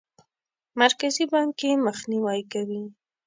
[0.81, 2.83] مرکزي بانک یې مخنیوی کوي.